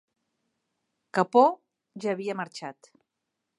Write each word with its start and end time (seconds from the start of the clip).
Capó 1.17 1.45
ja 2.05 2.11
havia 2.17 2.39
marxat. 2.43 2.93